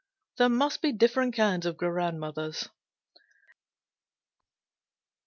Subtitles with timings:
[0.37, 2.69] There must be different kinds of grandmothers."